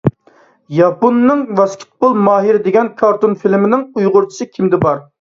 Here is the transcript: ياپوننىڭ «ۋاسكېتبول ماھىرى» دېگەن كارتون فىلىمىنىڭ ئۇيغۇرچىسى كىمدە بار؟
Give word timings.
ياپوننىڭ 0.77 1.43
«ۋاسكېتبول 1.59 2.17
ماھىرى» 2.29 2.65
دېگەن 2.71 2.93
كارتون 3.05 3.39
فىلىمىنىڭ 3.45 3.89
ئۇيغۇرچىسى 3.89 4.53
كىمدە 4.59 4.87
بار؟ 4.89 5.05